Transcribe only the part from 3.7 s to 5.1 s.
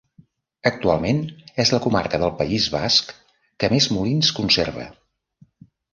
més molins conserva.